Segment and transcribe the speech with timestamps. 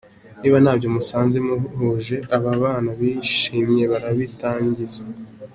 [0.41, 5.01] Niba ntabyo musanze muhuje, ababana bishimye barabitangiza.